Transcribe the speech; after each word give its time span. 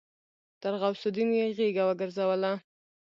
تر 0.61 0.73
غوث 0.81 1.01
الدين 1.07 1.29
يې 1.39 1.45
غېږه 1.57 1.83
وګرځوله. 1.85 2.51